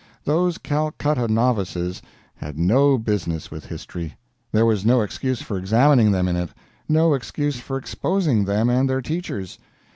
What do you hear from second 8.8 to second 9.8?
their teachers.